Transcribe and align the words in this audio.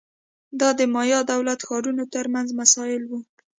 دا 0.59 0.69
د 0.79 0.81
مایا 0.95 1.19
دولت 1.33 1.59
ښارونو 1.67 2.03
ترمنځ 2.13 2.49
مسایل 2.61 3.03
وو 3.07 3.19